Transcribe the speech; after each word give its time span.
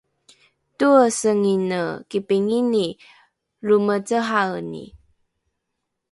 toesengine 0.77 1.81
kipingini 2.09 2.85
lromecehaeni 3.65 4.83